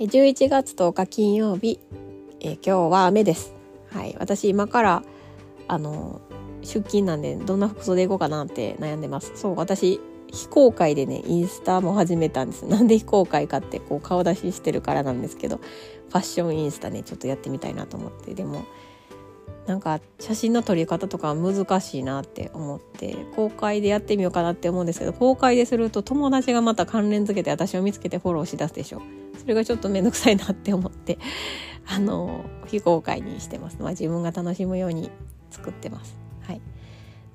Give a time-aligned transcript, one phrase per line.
[0.00, 1.78] 11月10日金曜日、
[2.40, 3.54] え今日は雨です。
[3.92, 5.02] はい、私今から
[5.68, 6.22] あの
[6.62, 9.32] 出勤なんでどんな服装で行こうかなって悩んでます。
[9.34, 10.00] そう私
[10.32, 12.64] 非公開でねインスタも始めたんです。
[12.66, 18.32] なんで非公開かってこう顔出ししてるからなんですけどファッションインスタねちょっとやってみたいなと思って。
[18.32, 18.62] でも
[19.66, 29.02] なんか写真の撮り方とか難しいなって思って公開でやってみようかなって思うんですけど公開ですると友達がまた関連づけて私を見つけてフォローしだすでしょ。
[29.40, 31.18] それがちょっと面倒くさいなって思って
[31.86, 35.10] あの非公開にしてます、まあ、自分が楽しむように
[35.50, 36.18] 作ってます。
[36.42, 36.60] はい。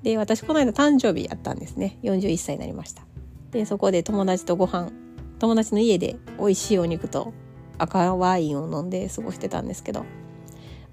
[0.02, 1.98] で私この間誕生日やったんですね。
[2.02, 3.02] 41歳になりました。
[3.50, 4.90] でそこで友達とご飯
[5.38, 7.32] 友達の家で美味しいお肉と
[7.78, 10.04] 赤ワインを飲んで過ごしてたんですけど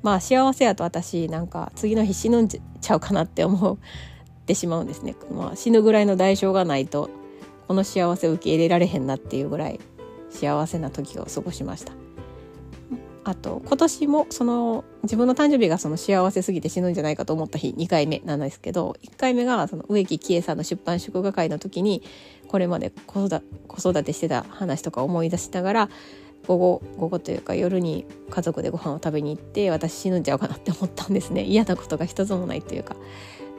[0.02, 3.78] まあ幸せやと私なんか次の日死ぬんちゃうかなって思っ
[4.46, 7.10] てしまうんですね、まあ、死ぬぐらいの代償がないと
[7.68, 9.80] この幸せを受け入れられへんなっていうぐらい
[10.34, 11.94] 幸せな時を過ごしました。
[13.26, 22.04] あと今年もその自分の誕生日がその幸せすぎて死ぬんじゃないかと思った日2回目なんですけど1回目がその植木喜恵さんの出版祝賀会の時に
[22.50, 25.90] これまで子育てしてた話とか思い出しながら
[26.48, 31.44] 午後午後というか夜に家族でご飯を食べに行って私死ぬんちゃうかなって思ったんですね。
[31.48, 32.96] 嫌なことが一つもないというか。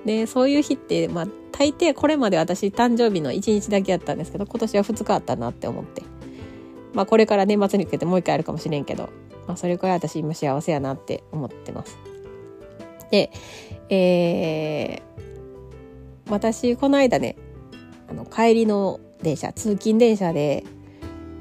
[0.05, 6.03] でそういう日ってまあ大抵これまで私誕生日の1日だけやったんですけど今年は2日あったなって思って。
[6.95, 9.11] まあこれから年末に向けてもう一回あるかもしれんけど、
[9.47, 11.99] まあ、それくらい私今幸せやなって思ってます。
[13.11, 13.31] で
[13.91, 17.37] えー、私この間ね
[18.09, 20.65] あの帰りの電車通勤電車で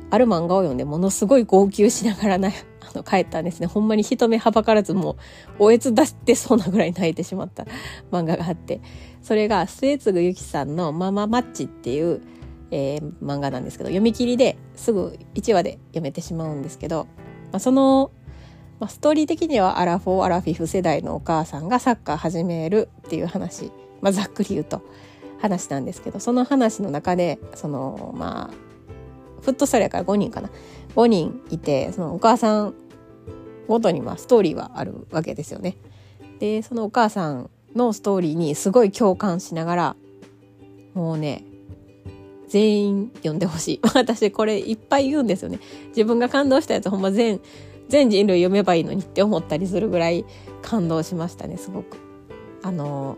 [0.10, 2.50] ある漫画を読んでものすごい号泣しながらな
[2.82, 3.68] あの帰ったんですね。
[3.68, 5.14] ほんまに人目はばからずも
[5.60, 7.66] うおえつ出してそうなぐらい泣いてしまった
[8.12, 8.82] 漫画があって。
[9.24, 12.22] それが末次由紀さんの「マママッチ」っていう、
[12.76, 17.06] えー、漫画なんですけど読み切りですぐ1話で読めてしまうんですけど、
[17.52, 18.12] まあ、その、
[18.80, 24.82] まあ、ストーリー的にはアラフォーアラフィフ世代のお母さんがサッカー始めるっていう話、まあ、ざっくり言うと
[25.40, 30.50] 話なんですけどその話の中でそのまあフットサルやから5人かな
[30.96, 32.74] 5人いてそのお母さん
[33.68, 35.78] ごとにまストーリーはあるわけですよね。
[36.40, 39.96] でそのお母さんのストーリーにすごい共感しながら
[40.94, 41.44] もうね
[42.54, 43.80] 全員読んでほしい。
[43.96, 45.60] 私これいっぱい言うんですよね。
[45.88, 47.40] 自分が感動したやつほんま全
[47.90, 50.24] 全人類読めばいいのにって思ったりするぐらい
[50.62, 51.98] 感動しましたねすごく。
[52.62, 53.18] あの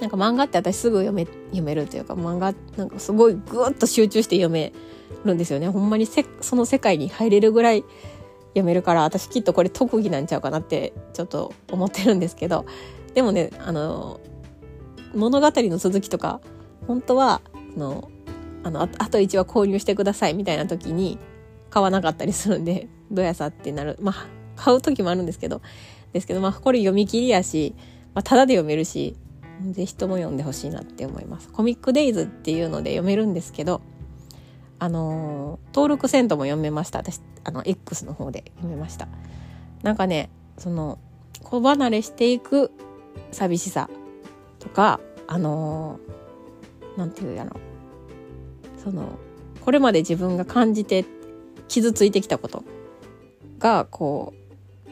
[0.00, 4.72] なんか漫画って私すぐ読め読めるというか漫画なんかすごいぐっと集中して読め
[5.24, 5.68] るんですよね。
[5.68, 7.84] ほんまにせその世界に入れるぐらい
[8.48, 12.64] 読めるから私きっとこれ特技なんちゃうかなってちょっと思ってるんですけど。
[13.14, 14.18] でもねあの
[15.14, 16.40] 物語の続きとか
[16.88, 17.42] 本当は
[17.76, 18.10] の
[18.64, 21.18] あのあと1話購入してくださいみたいな時に
[21.70, 25.62] 買わなかったりするんで どやさってなるまあ買う時もあるんですけど
[26.12, 27.74] ですけどまあこれ読み切りやし、
[28.14, 29.16] まあ、ただで読めるし
[29.70, 31.48] ぜひとも読んでほしいなって思います。
[31.48, 33.80] コミックデイズっていうので読めるんですけど、
[34.78, 36.98] あの、登録せんとも読めました。
[36.98, 39.06] 私、あの、X の方で読めました。
[39.82, 40.98] なんかね、その、
[41.42, 42.72] 子離れしていく
[43.30, 43.88] 寂しさ
[44.58, 46.11] とか、あのー、
[46.96, 47.60] なんていうやろ。
[48.82, 49.18] その、
[49.60, 51.04] これまで自分が感じて
[51.68, 52.64] 傷ついてきたこと。
[53.58, 54.90] が、こう、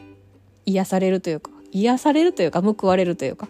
[0.65, 3.49] 癒されるというか、癒されるというか、報われるというか、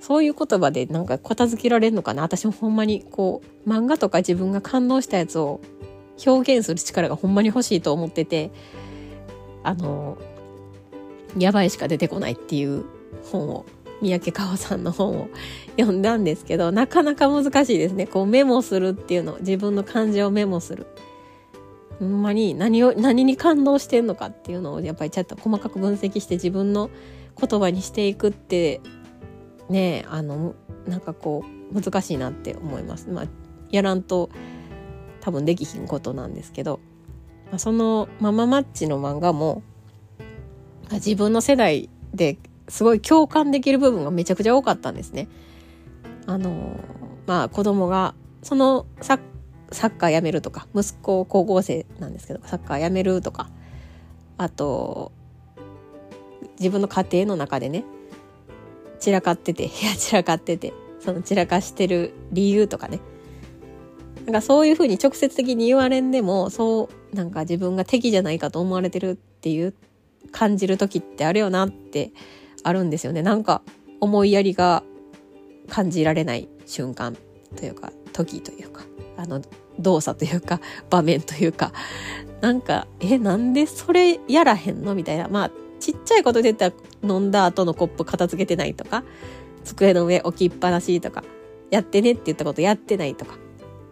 [0.00, 2.22] そういう言葉でなんか片付けられるのかな。
[2.22, 5.60] 私もほんまにこう漫画とか自分が感動したやつを
[6.26, 8.50] 表現する力がほんまに欲しいと思ってて
[9.62, 10.18] あの
[11.38, 12.84] やばいしか出てこないっていう
[13.30, 13.64] 本を
[14.00, 15.28] 三宅川さんの本を
[15.78, 18.06] 読んだんですけどなかなか難しいですね。
[18.06, 20.86] こうメモするっていうの自分の感情をメモする。
[21.98, 26.90] ほんまに何を何に感動してんのかっていうのをやっぱりちょっと細かく分析して自分の
[27.38, 28.80] 言葉にしていくって
[29.68, 30.54] ねあの
[30.86, 33.08] なんかこう難しいなって思います。
[33.08, 33.24] まあ、
[33.70, 34.30] やらんと
[35.20, 36.80] 多分できひんことなんですけど、
[37.50, 39.62] まあ、そのマママッチの漫画も
[40.90, 42.36] 自分の世代で
[42.72, 45.28] すごい共感できる部分がめちゃくちゃ多かったんですね。
[46.24, 46.80] あの
[47.26, 53.50] まあ子供がそのサッカーやめるとか息子高校生なんですけどサッカーやめるとか
[54.38, 55.12] あと
[56.58, 57.84] 自分の家庭の中でね
[59.00, 63.00] 散らかってて 部屋散らかっててその散らかしてる理由とかね
[64.24, 69.74] なんかそういうふうに直接的に言われんでもそうなんか自分が敵じゃないかと思われてるっていう
[70.30, 72.12] 感じる時ってあるよなって
[72.62, 73.22] あるんですよね。
[73.22, 73.62] なんか
[74.00, 74.82] 思いやりが
[75.68, 77.16] 感じられない瞬間
[77.56, 78.82] というか時というか
[79.16, 79.40] あの
[79.78, 80.60] 動作というか
[80.90, 81.72] 場面というか
[82.40, 84.94] なんかえなんでそれやらへんの？
[84.94, 85.28] みたいな。
[85.28, 85.50] まあ
[85.80, 89.02] ちっちゃいことで言ったら飲んだ後のコップ片付けてないとか
[89.64, 91.24] 机の上置きっぱなしとか
[91.72, 93.36] やってねって言ったことやってないとか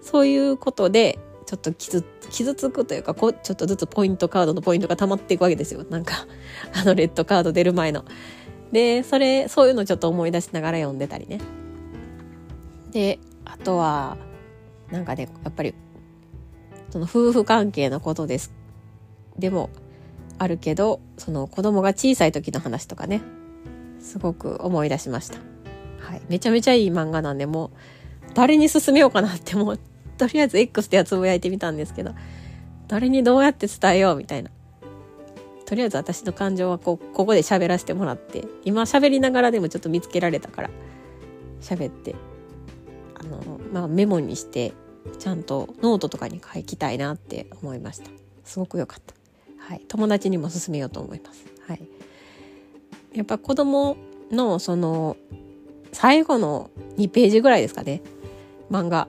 [0.00, 5.84] そういうことでちょっと傷傷つくというかこうちょっとずつポイントカードのポイントが溜まっていくわけですよ。
[5.90, 6.14] なんか
[6.80, 8.04] あのレッドカード出る前の。
[8.72, 11.40] でそれそういうのちょっと思い出しながら読んでたりね。
[12.92, 14.16] であとは
[14.90, 15.74] なんかねやっぱり
[16.90, 18.52] その夫婦関係のことです
[19.38, 19.70] でも
[20.38, 23.22] あるけどその子供が小さい時の話とかね
[24.00, 25.38] すごく思い出しました。
[26.00, 27.70] はい、めちゃめちゃいい漫画なんでもう
[28.34, 29.78] 誰に勧めようかなってもう
[30.16, 32.14] とりあえず X ではつぶやいてみたんですけど
[32.88, 34.50] 誰にどうやって伝えようみたいな
[35.70, 40.70] とりあえず私の感情はこうここで喋らせてもらって今喋りながらでもちょっと見つけられたから
[41.60, 42.16] 喋って
[43.14, 44.72] あの、まあ、メモにして
[45.20, 48.10] ちゃんとノートとかに書きたいなって思いました。
[48.42, 49.14] すごく良かった、
[49.58, 51.88] はい、友達にも勧めようと思います、はい、
[53.14, 53.96] やっぱ子供
[54.32, 55.16] のその
[55.92, 58.02] 最後の2ページぐらいですかね。
[58.72, 59.06] 漫画。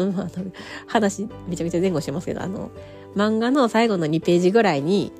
[0.88, 2.70] 話めちゃめちゃ前後してますけどあの
[3.14, 5.12] 漫画の最後の2ページぐらいに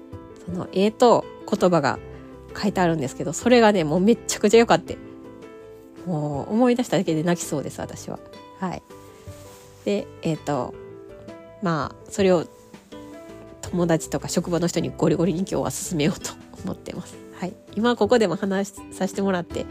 [0.47, 1.99] その絵と言葉が
[2.57, 4.95] 書いてあるんですけどそれがねもうめっちゃくちゃ良かった
[6.07, 8.19] もう思い出しただけで泣きそうです私は。
[8.61, 8.83] はい。
[9.85, 10.75] でえっ、ー、と
[11.63, 12.47] まあそれを
[13.63, 16.33] 友達とか職場の人にゴリゴリに今日は進めようと
[16.65, 17.17] 思ってます。
[17.39, 17.55] はい。
[17.75, 19.67] 今ここでも話させてもらって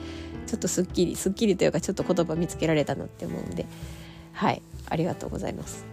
[0.47, 3.65] ちょっとすっきりすっきりというかちょっと言葉見つけられたなって思うんで。
[4.33, 4.61] はい。
[4.89, 5.85] ありがとうございます、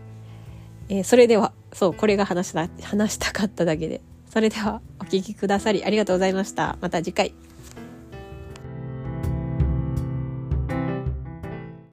[0.88, 4.00] えー、それではそうこれが話した話したかっただけで。
[4.30, 6.78] それではお聴きくださりありがとうございました。
[6.80, 7.49] また次回。